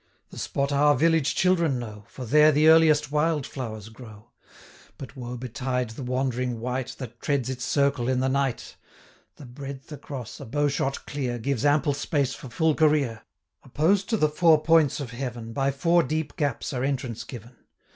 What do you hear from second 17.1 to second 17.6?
given.